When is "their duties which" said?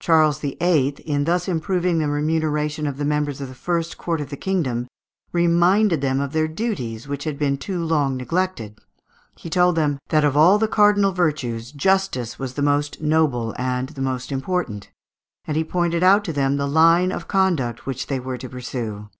6.32-7.24